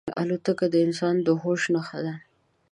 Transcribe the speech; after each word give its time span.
الوتکه 0.21 0.65
د 0.73 0.75
انسان 0.85 1.15
د 1.25 1.27
هوش 1.41 1.61
نښه 1.73 1.99
ده. 2.05 2.15